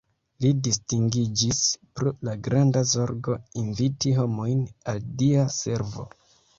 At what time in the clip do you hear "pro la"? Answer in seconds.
1.99-2.35